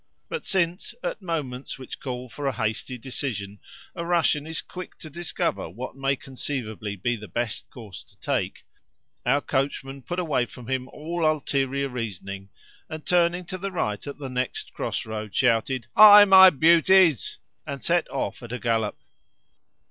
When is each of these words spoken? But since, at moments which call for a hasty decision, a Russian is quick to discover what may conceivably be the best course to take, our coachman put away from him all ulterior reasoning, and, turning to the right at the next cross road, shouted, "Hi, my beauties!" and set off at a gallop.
But 0.29 0.47
since, 0.47 0.95
at 1.03 1.21
moments 1.21 1.77
which 1.77 1.99
call 1.99 2.27
for 2.27 2.47
a 2.47 2.53
hasty 2.53 2.97
decision, 2.97 3.59
a 3.93 4.03
Russian 4.03 4.47
is 4.47 4.59
quick 4.59 4.97
to 4.97 5.11
discover 5.11 5.69
what 5.69 5.95
may 5.95 6.15
conceivably 6.15 6.95
be 6.95 7.15
the 7.15 7.27
best 7.27 7.69
course 7.69 8.03
to 8.05 8.17
take, 8.19 8.63
our 9.27 9.41
coachman 9.41 10.01
put 10.01 10.17
away 10.17 10.47
from 10.47 10.65
him 10.67 10.87
all 10.87 11.23
ulterior 11.23 11.87
reasoning, 11.87 12.49
and, 12.89 13.05
turning 13.05 13.45
to 13.45 13.59
the 13.59 13.69
right 13.69 14.07
at 14.07 14.17
the 14.17 14.27
next 14.27 14.73
cross 14.73 15.05
road, 15.05 15.35
shouted, 15.35 15.85
"Hi, 15.95 16.25
my 16.25 16.49
beauties!" 16.49 17.37
and 17.67 17.83
set 17.83 18.09
off 18.09 18.41
at 18.41 18.51
a 18.51 18.57
gallop. 18.57 18.97